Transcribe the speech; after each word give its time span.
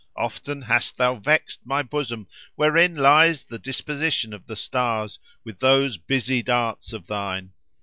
Often 0.17 0.63
hast 0.63 0.97
thou 0.97 1.13
vexed 1.17 1.59
my 1.63 1.83
bosom, 1.83 2.25
wherein 2.55 2.95
lies 2.95 3.43
the 3.43 3.59
disposition 3.59 4.33
of 4.33 4.47
the 4.47 4.55
stars, 4.55 5.19
with 5.43 5.59
those 5.59 5.97
busy 5.97 6.41
darts 6.41 6.91
of 6.91 7.05
thine. 7.05 7.51